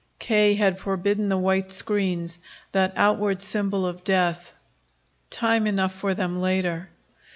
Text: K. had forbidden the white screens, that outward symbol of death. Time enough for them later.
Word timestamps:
K. 0.17 0.55
had 0.55 0.79
forbidden 0.79 1.29
the 1.29 1.37
white 1.37 1.71
screens, 1.71 2.39
that 2.71 2.93
outward 2.95 3.43
symbol 3.43 3.85
of 3.85 4.03
death. 4.03 4.51
Time 5.29 5.67
enough 5.67 5.93
for 5.93 6.15
them 6.15 6.41
later. 6.41 6.89